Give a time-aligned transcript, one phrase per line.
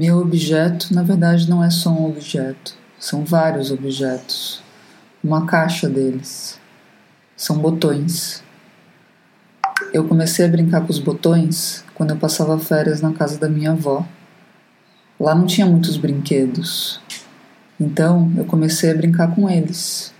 [0.00, 4.62] Meu objeto, na verdade, não é só um objeto, são vários objetos.
[5.24, 6.56] Uma caixa deles.
[7.36, 8.40] São botões.
[9.92, 13.72] Eu comecei a brincar com os botões quando eu passava férias na casa da minha
[13.72, 14.06] avó.
[15.18, 17.00] Lá não tinha muitos brinquedos.
[17.80, 20.14] Então eu comecei a brincar com eles.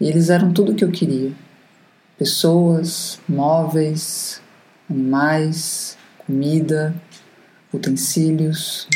[0.00, 1.32] E eles eram tudo o que eu queria:
[2.16, 4.40] pessoas, móveis,
[4.88, 6.94] animais, comida,
[7.72, 8.86] utensílios.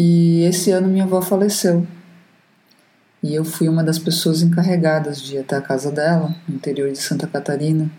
[0.00, 1.84] E esse ano minha avó faleceu.
[3.20, 6.88] E eu fui uma das pessoas encarregadas de ir até a casa dela, no interior
[6.92, 7.90] de Santa Catarina,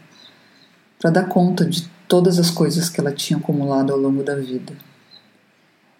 [0.97, 4.71] para dar conta de todas as coisas que ela tinha acumulado ao longo da vida.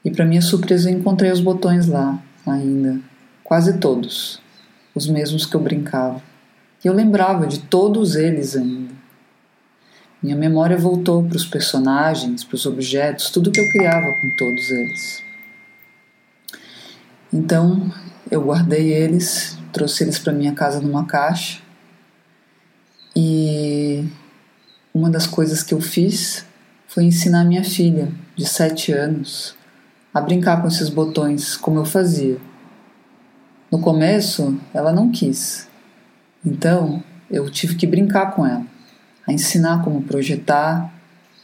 [0.06, 3.02] E para minha surpresa eu encontrei os botões lá, ainda,
[3.44, 4.42] quase todos,
[4.96, 6.24] os mesmos que eu brincava.
[6.82, 8.94] E eu lembrava de todos eles ainda.
[10.24, 14.70] Minha memória voltou para os personagens, para os objetos, tudo que eu criava com todos
[14.72, 15.29] eles.
[17.32, 17.92] Então
[18.30, 21.62] eu guardei eles, trouxe eles para minha casa numa caixa.
[23.16, 24.08] E
[24.94, 26.46] uma das coisas que eu fiz
[26.88, 29.56] foi ensinar minha filha de sete anos
[30.14, 32.38] a brincar com esses botões como eu fazia.
[33.72, 35.68] No começo ela não quis,
[36.44, 38.66] então eu tive que brincar com ela,
[39.28, 40.92] a ensinar como projetar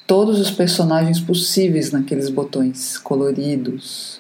[0.08, 4.20] todos os personagens possíveis naqueles botões coloridos,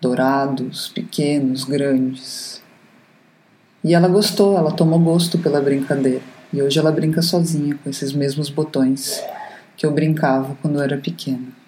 [0.00, 2.62] dourados, pequenos, grandes.
[3.84, 6.22] E ela gostou, ela tomou gosto pela brincadeira.
[6.52, 9.22] E hoje ela brinca sozinha com esses mesmos botões
[9.76, 11.59] que eu brincava quando eu era pequena.